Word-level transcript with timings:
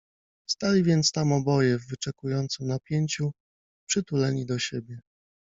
Stali 0.49 0.83
więc 0.83 1.11
tam 1.11 1.31
oboje 1.31 1.79
w 1.79 1.87
wyczekującym 1.87 2.67
napięciu, 2.67 3.31
przytuleni 3.87 4.45
do 4.45 4.59
siebie. 4.59 4.99